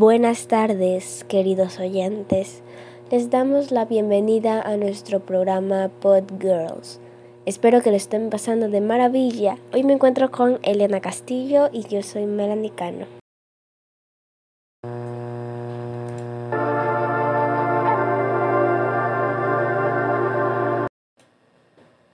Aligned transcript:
Buenas 0.00 0.48
tardes, 0.48 1.26
queridos 1.28 1.78
oyentes. 1.78 2.62
Les 3.10 3.28
damos 3.28 3.70
la 3.70 3.84
bienvenida 3.84 4.62
a 4.62 4.78
nuestro 4.78 5.20
programa 5.20 5.90
Pod 6.00 6.40
Girls. 6.40 6.98
Espero 7.44 7.82
que 7.82 7.90
lo 7.90 7.98
estén 7.98 8.30
pasando 8.30 8.70
de 8.70 8.80
maravilla. 8.80 9.58
Hoy 9.74 9.82
me 9.82 9.92
encuentro 9.92 10.30
con 10.30 10.58
Elena 10.62 11.02
Castillo 11.02 11.68
y 11.70 11.82
yo 11.86 12.02
soy 12.02 12.24
Melanie 12.24 12.70
Cano. 12.70 13.04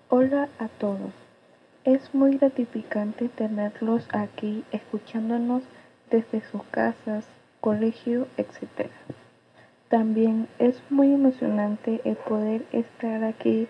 Hola 0.09 0.49
a 0.59 0.67
todos. 0.81 1.13
Es 1.85 2.13
muy 2.13 2.37
gratificante 2.37 3.29
tenerlos 3.29 4.09
aquí 4.13 4.65
escuchándonos 4.73 5.63
desde 6.11 6.41
sus 6.51 6.65
casas, 6.73 7.27
colegio, 7.61 8.27
etc. 8.37 8.91
También 9.89 10.49
es 10.59 10.81
muy 10.91 11.13
emocionante 11.13 12.01
el 12.05 12.17
poder 12.17 12.67
estar 12.73 13.25
aquí 13.25 13.69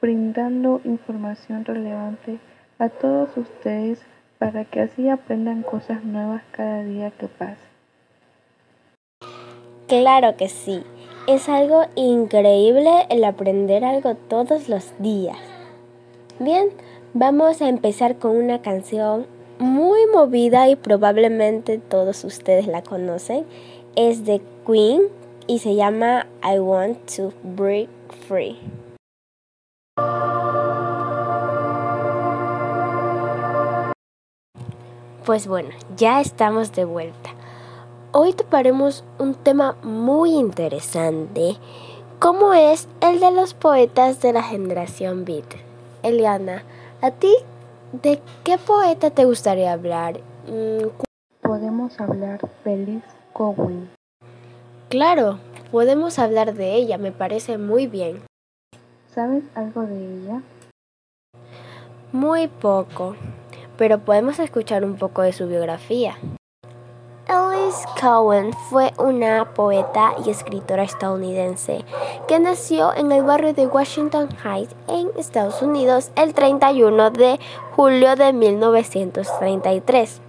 brindando 0.00 0.80
información 0.84 1.64
relevante 1.64 2.38
a 2.78 2.88
todos 2.88 3.36
ustedes 3.36 4.00
para 4.38 4.64
que 4.64 4.80
así 4.80 5.08
aprendan 5.08 5.62
cosas 5.62 6.04
nuevas 6.04 6.42
cada 6.52 6.84
día 6.84 7.10
que 7.10 7.26
pase. 7.26 7.68
Claro 9.88 10.36
que 10.36 10.48
sí. 10.48 10.82
Es 11.26 11.48
algo 11.48 11.82
increíble 11.94 13.06
el 13.10 13.24
aprender 13.24 13.84
algo 13.84 14.14
todos 14.14 14.68
los 14.68 14.94
días. 14.98 15.36
Bien, 16.38 16.68
vamos 17.12 17.60
a 17.60 17.68
empezar 17.68 18.16
con 18.16 18.36
una 18.36 18.62
canción 18.62 19.26
muy 19.58 20.06
movida 20.06 20.68
y 20.68 20.76
probablemente 20.76 21.78
todos 21.78 22.24
ustedes 22.24 22.66
la 22.66 22.82
conocen. 22.82 23.44
Es 23.96 24.24
de 24.24 24.40
Queen 24.66 25.02
y 25.46 25.58
se 25.58 25.74
llama 25.74 26.26
I 26.42 26.58
Want 26.58 26.98
to 27.16 27.32
Break 27.42 27.88
Free. 28.26 28.58
Pues 35.24 35.46
bueno, 35.46 35.70
ya 35.96 36.20
estamos 36.20 36.72
de 36.72 36.86
vuelta. 36.86 37.30
Hoy 38.12 38.32
toparemos 38.32 39.04
un 39.18 39.34
tema 39.34 39.76
muy 39.82 40.30
interesante, 40.30 41.56
como 42.18 42.54
es 42.54 42.88
el 43.02 43.20
de 43.20 43.30
los 43.32 43.52
poetas 43.52 44.22
de 44.22 44.32
la 44.32 44.42
generación 44.42 45.26
beat. 45.26 45.44
Eliana, 46.02 46.64
¿a 47.02 47.10
ti 47.10 47.34
de 47.92 48.20
qué 48.44 48.58
poeta 48.58 49.10
te 49.10 49.24
gustaría 49.24 49.72
hablar? 49.72 50.20
Mm, 50.46 50.88
Podemos 51.42 51.98
hablar 52.00 52.40
de 52.64 52.76
Liz 52.76 53.04
Cowen. 53.32 53.88
Claro, 54.90 55.38
podemos 55.70 56.18
hablar 56.18 56.54
de 56.54 56.74
ella, 56.74 56.98
me 56.98 57.12
parece 57.12 57.56
muy 57.56 57.86
bien. 57.86 58.22
¿Sabes 59.14 59.44
algo 59.54 59.82
de 59.82 60.22
ella? 60.22 60.42
Muy 62.12 62.48
poco, 62.48 63.16
pero 63.76 63.98
podemos 63.98 64.38
escuchar 64.38 64.84
un 64.84 64.96
poco 64.96 65.22
de 65.22 65.32
su 65.32 65.46
biografía. 65.46 66.16
Alice 67.28 67.84
Cowan 68.00 68.54
fue 68.70 68.94
una 68.96 69.52
poeta 69.52 70.14
y 70.24 70.30
escritora 70.30 70.82
estadounidense 70.82 71.84
que 72.26 72.40
nació 72.40 72.94
en 72.94 73.12
el 73.12 73.22
barrio 73.22 73.52
de 73.52 73.66
Washington 73.66 74.30
Heights 74.42 74.74
en 74.88 75.10
Estados 75.14 75.60
Unidos 75.60 76.10
el 76.16 76.32
31 76.32 77.10
de 77.10 77.38
julio 77.76 78.16
de 78.16 78.32
1933. 78.32 80.22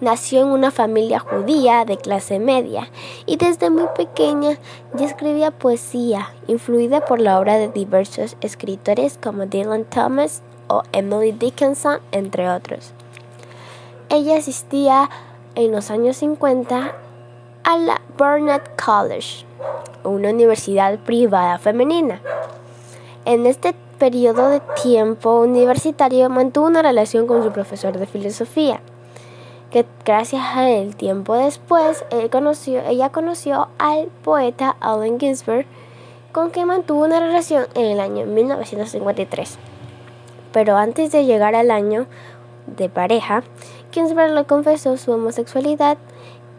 Nació 0.00 0.42
en 0.42 0.48
una 0.48 0.70
familia 0.70 1.18
judía 1.18 1.84
de 1.84 1.96
clase 1.96 2.38
media 2.38 2.88
y 3.26 3.36
desde 3.36 3.68
muy 3.68 3.88
pequeña 3.96 4.58
ya 4.94 5.06
escribía 5.06 5.50
poesía, 5.50 6.32
influida 6.46 7.04
por 7.04 7.18
la 7.18 7.40
obra 7.40 7.58
de 7.58 7.66
diversos 7.66 8.36
escritores 8.42 9.18
como 9.20 9.46
Dylan 9.46 9.84
Thomas 9.84 10.42
o 10.68 10.84
Emily 10.92 11.32
Dickinson, 11.32 11.98
entre 12.12 12.48
otros. 12.48 12.92
Ella 14.08 14.36
asistía 14.36 15.10
en 15.56 15.72
los 15.72 15.90
años 15.90 16.18
50 16.18 16.92
a 17.64 17.78
la 17.78 18.00
Burnett 18.16 18.70
College, 18.76 19.44
una 20.04 20.30
universidad 20.30 20.98
privada 20.98 21.58
femenina. 21.58 22.20
En 23.24 23.46
este 23.46 23.74
periodo 23.98 24.50
de 24.50 24.60
tiempo 24.82 25.40
universitario 25.40 26.28
mantuvo 26.28 26.66
una 26.66 26.82
relación 26.82 27.26
con 27.26 27.42
su 27.42 27.50
profesor 27.50 27.98
de 27.98 28.06
filosofía, 28.06 28.80
que 29.70 29.86
gracias 30.04 30.42
a 30.44 30.70
él 30.70 30.94
tiempo 30.94 31.34
después 31.34 32.04
ella 32.10 33.08
conoció 33.10 33.68
al 33.78 34.08
poeta 34.22 34.76
Allen 34.80 35.18
Ginsberg, 35.18 35.66
con 36.32 36.50
quien 36.50 36.68
mantuvo 36.68 37.04
una 37.04 37.18
relación 37.18 37.66
en 37.74 37.86
el 37.86 38.00
año 38.00 38.26
1953. 38.26 39.58
Pero 40.52 40.76
antes 40.76 41.10
de 41.12 41.24
llegar 41.24 41.54
al 41.54 41.70
año 41.70 42.06
de 42.66 42.88
pareja, 42.88 43.42
Ginsberg 43.96 44.34
le 44.34 44.44
confesó 44.44 44.98
su 44.98 45.10
homosexualidad 45.10 45.96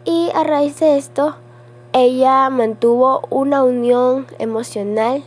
y 0.04 0.28
a 0.34 0.42
raíz 0.42 0.80
de 0.80 0.98
esto 0.98 1.36
ella 1.92 2.50
mantuvo 2.50 3.22
una 3.30 3.62
unión 3.62 4.26
emocional 4.40 5.22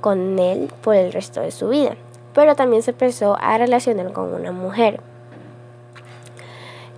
con 0.00 0.38
él 0.38 0.72
por 0.82 0.94
el 0.94 1.12
resto 1.12 1.42
de 1.42 1.50
su 1.50 1.68
vida, 1.68 1.96
pero 2.32 2.56
también 2.56 2.82
se 2.82 2.92
empezó 2.92 3.36
a 3.38 3.58
relacionar 3.58 4.14
con 4.14 4.32
una 4.32 4.50
mujer. 4.50 5.00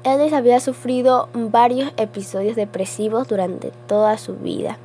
Ellis 0.04 0.32
había 0.32 0.60
sufrido 0.60 1.28
varios 1.34 1.92
episodios 1.96 2.54
depresivos 2.54 3.26
durante 3.26 3.72
toda 3.88 4.18
su 4.18 4.36
vida, 4.36 4.78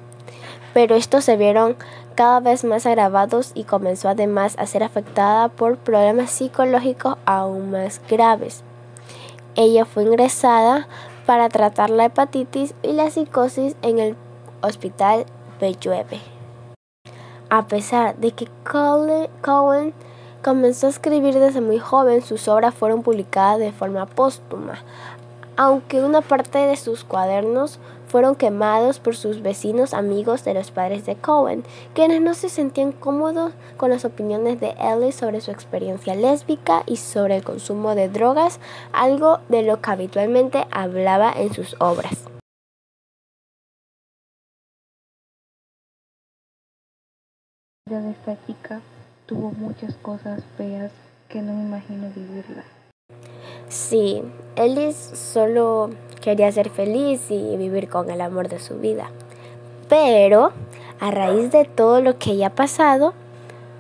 pero 0.73 0.95
estos 0.95 1.25
se 1.25 1.37
vieron 1.37 1.75
cada 2.15 2.39
vez 2.39 2.63
más 2.63 2.87
agravados 2.87 3.51
y 3.53 3.65
comenzó 3.65 4.09
además 4.09 4.55
a 4.57 4.65
ser 4.65 4.81
afectada 4.81 5.47
por 5.47 5.77
problemas 5.77 6.31
psicológicos 6.31 7.17
aún 7.27 7.69
más 7.69 8.01
graves. 8.09 8.63
Ella 9.55 9.85
fue 9.85 10.03
ingresada 10.03 10.87
para 11.25 11.49
tratar 11.49 11.89
la 11.89 12.05
hepatitis 12.05 12.73
y 12.81 12.93
la 12.93 13.09
psicosis 13.09 13.75
en 13.81 13.99
el 13.99 14.15
hospital 14.61 15.25
Bellueve. 15.59 16.21
A 17.49 17.67
pesar 17.67 18.15
de 18.17 18.31
que 18.31 18.47
Cohen 18.63 19.93
comenzó 20.43 20.87
a 20.87 20.89
escribir 20.89 21.39
desde 21.39 21.61
muy 21.61 21.79
joven, 21.79 22.21
sus 22.21 22.47
obras 22.47 22.73
fueron 22.73 23.03
publicadas 23.03 23.59
de 23.59 23.71
forma 23.71 24.05
póstuma, 24.05 24.79
aunque 25.57 26.03
una 26.03 26.21
parte 26.21 26.59
de 26.59 26.75
sus 26.75 27.03
cuadernos 27.03 27.79
fueron 28.09 28.35
quemados 28.35 28.99
por 28.99 29.15
sus 29.15 29.41
vecinos 29.41 29.93
amigos 29.93 30.43
de 30.43 30.55
los 30.55 30.71
padres 30.71 31.05
de 31.05 31.15
Cohen, 31.15 31.63
quienes 31.93 32.21
no 32.21 32.33
se 32.33 32.49
sentían 32.49 32.91
cómodos 32.91 33.53
con 33.77 33.91
las 33.91 34.03
opiniones 34.03 34.59
de 34.59 34.75
Ellis 34.79 35.15
sobre 35.15 35.41
su 35.41 35.51
experiencia 35.51 36.15
lésbica 36.15 36.83
y 36.85 36.97
sobre 36.97 37.37
el 37.37 37.43
consumo 37.43 37.95
de 37.95 38.09
drogas, 38.09 38.59
algo 38.91 39.39
de 39.49 39.61
lo 39.61 39.79
que 39.81 39.91
habitualmente 39.91 40.67
hablaba 40.71 41.31
en 41.31 41.53
sus 41.53 41.75
obras. 41.79 42.25
La 47.89 48.01
de 48.01 48.11
esta 48.11 48.37
chica 48.45 48.81
tuvo 49.25 49.51
muchas 49.51 49.95
cosas 49.95 50.43
feas 50.57 50.91
que 51.27 51.41
no 51.41 51.53
me 51.53 51.61
imagino 51.61 52.09
vivirla. 52.15 52.63
Sí, 53.67 54.23
Ellis 54.55 54.95
solo 54.95 55.91
quería 56.21 56.51
ser 56.51 56.69
feliz 56.69 57.29
y 57.29 57.57
vivir 57.57 57.89
con 57.89 58.09
el 58.09 58.21
amor 58.21 58.49
de 58.49 58.59
su 58.59 58.75
vida. 58.79 59.09
Pero 59.87 60.51
a 60.99 61.11
raíz 61.11 61.51
de 61.51 61.65
todo 61.65 62.01
lo 62.01 62.17
que 62.17 62.31
ella 62.31 62.47
ha 62.47 62.55
pasado, 62.55 63.13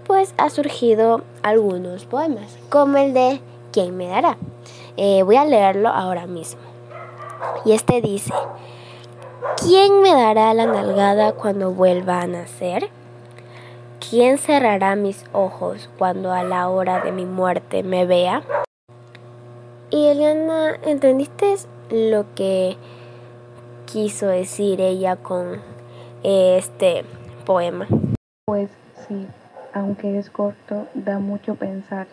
pues 0.05 0.33
ha 0.37 0.49
surgido 0.49 1.21
algunos 1.43 2.05
poemas, 2.05 2.57
como 2.69 2.97
el 2.97 3.13
de 3.13 3.41
¿Quién 3.71 3.95
me 3.97 4.07
dará? 4.07 4.37
Eh, 4.97 5.21
voy 5.23 5.35
a 5.35 5.45
leerlo 5.45 5.89
ahora 5.89 6.25
mismo. 6.25 6.61
Y 7.65 7.73
este 7.73 8.01
dice, 8.01 8.33
¿quién 9.57 10.01
me 10.01 10.11
dará 10.11 10.53
la 10.55 10.65
nalgada 10.65 11.33
cuando 11.33 11.71
vuelva 11.71 12.21
a 12.21 12.27
nacer? 12.27 12.89
¿Quién 14.09 14.39
cerrará 14.39 14.95
mis 14.95 15.23
ojos 15.33 15.89
cuando 15.99 16.31
a 16.31 16.43
la 16.43 16.67
hora 16.69 17.01
de 17.01 17.11
mi 17.11 17.25
muerte 17.25 17.83
me 17.83 18.05
vea? 18.05 18.41
Y 19.91 20.07
Eliana, 20.07 20.75
¿entendiste 20.83 21.53
lo 21.89 22.25
que 22.35 22.77
quiso 23.85 24.27
decir 24.27 24.81
ella 24.81 25.15
con 25.15 25.61
este 26.23 27.03
poema? 27.45 27.87
Pues 28.45 28.69
sí, 29.07 29.27
aunque 29.73 30.17
es 30.19 30.29
corto, 30.29 30.87
da 30.93 31.19
mucho 31.19 31.55
pensar. 31.55 32.07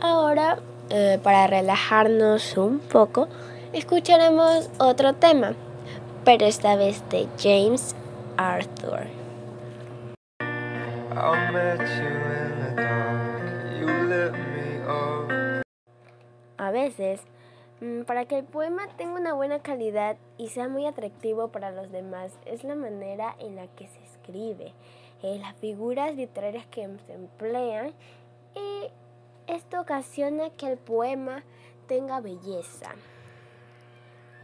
Ahora, 0.00 0.58
eh, 0.90 1.18
para 1.22 1.46
relajarnos 1.46 2.56
un 2.56 2.80
poco, 2.80 3.28
escucharemos 3.72 4.68
otro 4.78 5.14
tema, 5.14 5.54
pero 6.24 6.46
esta 6.46 6.76
vez 6.76 7.02
de 7.10 7.28
James 7.38 7.94
Arthur. 8.36 9.06
A 16.62 16.70
veces 16.70 17.20
Mm, 17.82 18.04
para 18.04 18.26
que 18.26 18.38
el 18.38 18.44
poema 18.44 18.86
tenga 18.96 19.18
una 19.18 19.32
buena 19.32 19.58
calidad 19.58 20.16
y 20.38 20.50
sea 20.50 20.68
muy 20.68 20.86
atractivo 20.86 21.48
para 21.48 21.72
los 21.72 21.90
demás, 21.90 22.38
es 22.46 22.62
la 22.62 22.76
manera 22.76 23.34
en 23.40 23.56
la 23.56 23.66
que 23.66 23.88
se 23.88 24.00
escribe, 24.04 24.72
eh, 25.24 25.36
las 25.40 25.56
figuras 25.56 26.14
literarias 26.14 26.64
que 26.66 26.88
se 27.04 27.12
emplean 27.12 27.92
y 28.54 28.88
esto 29.48 29.80
ocasiona 29.80 30.50
que 30.50 30.70
el 30.70 30.78
poema 30.78 31.42
tenga 31.88 32.20
belleza. 32.20 32.92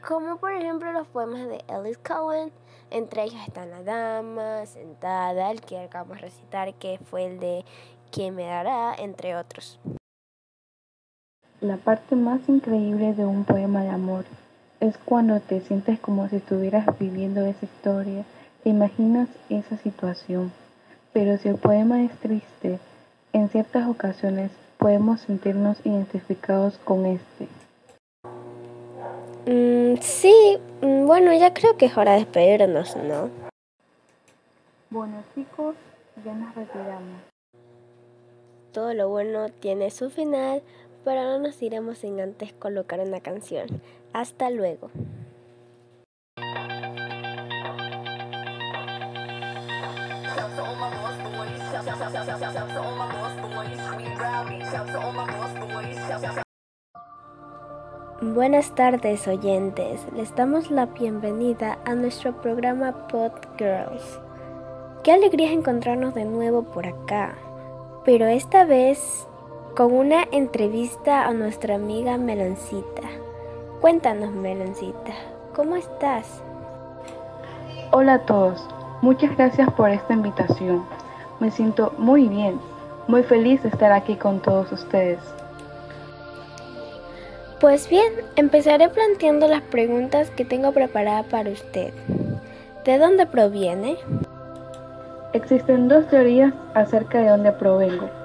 Como 0.04 0.38
por 0.38 0.50
ejemplo 0.50 0.90
los 0.90 1.06
poemas 1.06 1.46
de 1.46 1.62
Ellis 1.68 1.98
Cohen, 1.98 2.50
entre 2.90 3.22
ellos 3.22 3.40
están 3.46 3.70
La 3.70 3.84
Dama, 3.84 4.66
Sentada, 4.66 5.52
el 5.52 5.60
que 5.60 5.78
acabamos 5.78 6.16
de 6.16 6.22
recitar, 6.22 6.74
que 6.74 6.98
fue 7.08 7.26
el 7.26 7.38
de 7.38 7.64
¿Quién 8.10 8.34
me 8.34 8.46
dará?, 8.46 8.96
entre 8.98 9.36
otros. 9.36 9.78
La 11.60 11.76
parte 11.76 12.14
más 12.14 12.48
increíble 12.48 13.14
de 13.14 13.24
un 13.24 13.44
poema 13.44 13.82
de 13.82 13.88
amor 13.88 14.24
es 14.78 14.96
cuando 14.98 15.40
te 15.40 15.60
sientes 15.60 15.98
como 15.98 16.28
si 16.28 16.36
estuvieras 16.36 16.86
viviendo 17.00 17.44
esa 17.44 17.64
historia, 17.64 18.24
te 18.62 18.70
imaginas 18.70 19.28
esa 19.48 19.76
situación. 19.78 20.52
Pero 21.12 21.36
si 21.38 21.48
el 21.48 21.56
poema 21.56 22.04
es 22.04 22.12
triste, 22.20 22.78
en 23.32 23.48
ciertas 23.48 23.88
ocasiones 23.88 24.52
podemos 24.78 25.20
sentirnos 25.22 25.84
identificados 25.84 26.78
con 26.78 27.06
este. 27.06 27.48
Mm, 29.46 29.96
sí, 30.00 30.58
mm, 30.80 31.06
bueno, 31.06 31.32
ya 31.32 31.52
creo 31.54 31.76
que 31.76 31.86
es 31.86 31.96
hora 31.98 32.12
de 32.12 32.18
despedirnos, 32.20 32.94
¿no? 32.96 33.30
Bueno 34.90 35.24
chicos, 35.34 35.74
ya 36.24 36.34
nos 36.34 36.54
retiramos. 36.54 37.20
Todo 38.72 38.94
lo 38.94 39.08
bueno 39.08 39.48
tiene 39.48 39.90
su 39.90 40.08
final, 40.08 40.62
pero 41.08 41.24
no 41.24 41.38
nos 41.38 41.62
iremos 41.62 41.96
sin 41.96 42.20
antes 42.20 42.52
colocar 42.52 43.00
una 43.00 43.20
canción. 43.20 43.66
Hasta 44.12 44.50
luego. 44.50 44.90
Buenas 58.20 58.74
tardes 58.74 59.26
oyentes, 59.26 60.06
les 60.14 60.36
damos 60.36 60.70
la 60.70 60.84
bienvenida 60.84 61.78
a 61.86 61.94
nuestro 61.94 62.38
programa 62.42 63.08
Pod 63.08 63.32
Girls. 63.56 64.20
Qué 65.02 65.12
alegría 65.12 65.52
encontrarnos 65.52 66.14
de 66.14 66.26
nuevo 66.26 66.64
por 66.64 66.86
acá, 66.86 67.38
pero 68.04 68.26
esta 68.26 68.66
vez 68.66 69.27
con 69.78 69.94
una 69.94 70.24
entrevista 70.32 71.24
a 71.24 71.32
nuestra 71.32 71.76
amiga 71.76 72.18
Meloncita. 72.18 73.02
Cuéntanos, 73.80 74.32
Meloncita, 74.32 75.12
¿cómo 75.54 75.76
estás? 75.76 76.42
Hola 77.92 78.14
a 78.14 78.18
todos, 78.26 78.60
muchas 79.02 79.36
gracias 79.36 79.72
por 79.74 79.88
esta 79.90 80.14
invitación. 80.14 80.84
Me 81.38 81.52
siento 81.52 81.94
muy 81.96 82.26
bien, 82.26 82.58
muy 83.06 83.22
feliz 83.22 83.62
de 83.62 83.68
estar 83.68 83.92
aquí 83.92 84.16
con 84.16 84.40
todos 84.40 84.72
ustedes. 84.72 85.20
Pues 87.60 87.88
bien, 87.88 88.12
empezaré 88.34 88.88
planteando 88.88 89.46
las 89.46 89.62
preguntas 89.62 90.28
que 90.30 90.44
tengo 90.44 90.72
preparadas 90.72 91.26
para 91.26 91.50
usted. 91.50 91.94
¿De 92.84 92.98
dónde 92.98 93.26
proviene? 93.26 93.96
Existen 95.34 95.86
dos 95.86 96.08
teorías 96.08 96.52
acerca 96.74 97.18
de 97.20 97.28
dónde 97.28 97.52
provengo. 97.52 98.17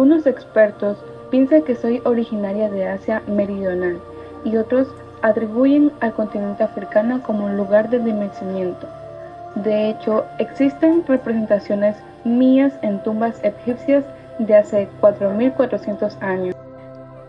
Unos 0.00 0.26
expertos 0.26 0.96
piensan 1.30 1.60
que 1.60 1.76
soy 1.76 2.00
originaria 2.06 2.70
de 2.70 2.88
Asia 2.88 3.22
Meridional 3.26 4.00
y 4.44 4.56
otros 4.56 4.88
atribuyen 5.20 5.92
al 6.00 6.14
continente 6.14 6.64
africano 6.64 7.22
como 7.22 7.44
un 7.44 7.58
lugar 7.58 7.90
de 7.90 7.98
dimensionamiento. 7.98 8.88
De 9.56 9.90
hecho, 9.90 10.24
existen 10.38 11.04
representaciones 11.06 11.96
mías 12.24 12.72
en 12.80 13.02
tumbas 13.02 13.44
egipcias 13.44 14.02
de 14.38 14.56
hace 14.56 14.88
4.400 15.02 16.16
años. 16.22 16.56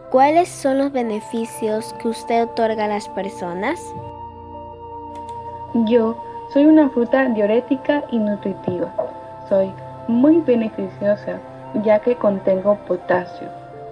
¿Cuáles 0.10 0.48
son 0.48 0.78
los 0.78 0.94
beneficios 0.94 1.94
que 2.02 2.08
usted 2.08 2.44
otorga 2.44 2.86
a 2.86 2.88
las 2.88 3.10
personas? 3.10 3.82
Yo 5.88 6.16
soy 6.54 6.68
una 6.68 6.90
fruta 6.92 7.28
diurética 7.28 8.06
y 8.12 8.18
nutritiva. 8.18 8.94
Soy 9.50 9.74
muy 10.08 10.38
beneficiosa 10.38 11.38
ya 11.84 12.00
que 12.00 12.16
contengo 12.16 12.76
potasio, 12.88 13.48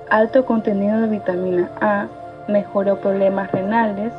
alto 0.09 0.45
contenido 0.45 1.01
de 1.01 1.07
vitamina 1.07 1.71
A, 1.81 2.07
mejoro 2.47 2.99
problemas 2.99 3.51
renales, 3.51 4.13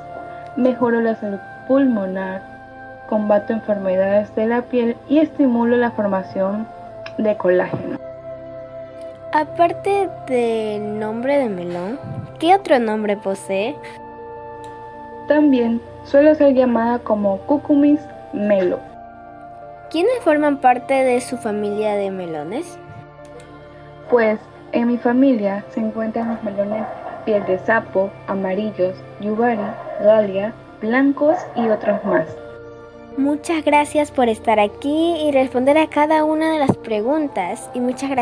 mejoro 0.57 1.01
la 1.01 1.17
salud 1.17 1.39
pulmonar, 1.67 2.43
combato 3.09 3.53
enfermedades 3.53 4.35
de 4.35 4.47
la 4.47 4.62
piel 4.62 4.97
y 5.09 5.19
estimulo 5.19 5.77
la 5.77 5.91
formación 5.91 6.67
de 7.19 7.37
colágeno. 7.37 7.99
Aparte 9.33 10.09
del 10.27 10.99
nombre 10.99 11.39
de 11.39 11.49
melón, 11.49 11.99
¿qué 12.39 12.55
otro 12.55 12.79
nombre 12.79 13.17
posee? 13.17 13.77
También 15.29 15.81
suele 16.05 16.35
ser 16.35 16.55
llamada 16.55 16.99
como 16.99 17.39
Cucumis 17.39 18.01
melo. 18.33 18.81
¿Quiénes 19.91 20.21
forman 20.23 20.59
parte 20.59 20.95
de 20.95 21.21
su 21.21 21.37
familia 21.37 21.95
de 21.95 22.11
melones? 22.11 22.79
Pues 24.11 24.39
en 24.73 24.89
mi 24.89 24.99
familia 24.99 25.65
se 25.71 25.81
encuentran 25.81 26.29
los 26.29 26.43
melones 26.43 26.85
piel 27.25 27.45
de 27.47 27.59
sapo, 27.61 28.11
amarillos, 28.27 28.97
yubari, 29.21 29.61
galia, 30.03 30.53
blancos 30.81 31.37
y 31.55 31.69
otros 31.69 32.05
más. 32.05 32.27
Muchas 33.17 33.65
gracias 33.65 34.11
por 34.11 34.29
estar 34.29 34.59
aquí 34.59 35.17
y 35.23 35.31
responder 35.31 35.79
a 35.79 35.89
cada 35.89 36.25
una 36.25 36.53
de 36.53 36.59
las 36.59 36.77
preguntas 36.77 37.71
y 37.75 37.81
muchas 37.81 38.11
gracias 38.11 38.19